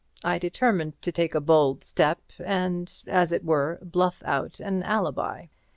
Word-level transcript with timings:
I 0.23 0.39
determined 0.39 0.99
to 1.03 1.11
take 1.11 1.35
a 1.35 1.39
bold 1.39 1.83
step 1.83 2.21
and, 2.43 2.91
as 3.05 3.31
it 3.31 3.45
were, 3.45 3.77
bluff 3.83 4.23
out 4.25 4.59
an 4.59 4.81
alibi. 4.81 5.45